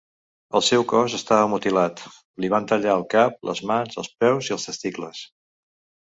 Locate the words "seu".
0.67-0.83